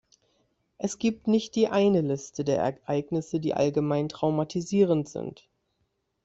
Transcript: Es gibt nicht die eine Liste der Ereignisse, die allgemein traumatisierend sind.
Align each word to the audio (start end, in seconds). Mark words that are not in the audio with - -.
Es 0.79 0.97
gibt 0.97 1.27
nicht 1.27 1.55
die 1.55 1.67
eine 1.67 2.01
Liste 2.01 2.43
der 2.43 2.57
Ereignisse, 2.57 3.39
die 3.39 3.53
allgemein 3.53 4.09
traumatisierend 4.09 5.07
sind. 5.07 5.47